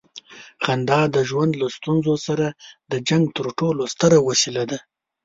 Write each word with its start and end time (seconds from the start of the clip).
خندا 0.63 1.01
د 1.15 1.17
ژوند 1.29 1.51
له 1.61 1.67
ستونزو 1.77 2.13
سره 2.27 2.47
د 2.91 2.93
جنګ 3.07 3.23
تر 3.37 3.45
ټولو 3.59 3.81
ستره 3.93 4.17
وسیله 4.29 4.63
ده. 4.71 4.79